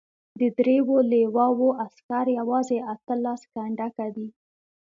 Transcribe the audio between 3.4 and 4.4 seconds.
کنډکه دي.